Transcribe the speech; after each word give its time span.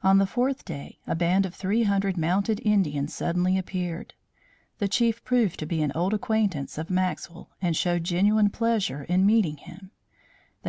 On 0.00 0.18
the 0.18 0.28
fourth 0.28 0.64
day 0.64 1.00
a 1.08 1.16
band 1.16 1.44
of 1.44 1.52
three 1.52 1.82
hundred 1.82 2.16
mounted 2.16 2.60
Indians 2.64 3.12
suddenly 3.12 3.58
appeared. 3.58 4.14
The 4.78 4.86
chief 4.86 5.24
proved 5.24 5.58
to 5.58 5.66
be 5.66 5.82
an 5.82 5.90
old 5.92 6.14
acquaintance 6.14 6.78
of 6.78 6.88
Maxwell 6.88 7.50
and 7.60 7.76
showed 7.76 8.04
genuine 8.04 8.48
pleasure 8.48 9.02
in 9.02 9.26
meeting 9.26 9.56
him. 9.56 9.90